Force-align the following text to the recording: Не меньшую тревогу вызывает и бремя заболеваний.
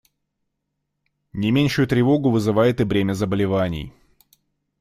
Не 1.31 1.51
меньшую 1.51 1.87
тревогу 1.87 2.31
вызывает 2.31 2.81
и 2.81 2.83
бремя 2.85 3.13
заболеваний. 3.13 3.93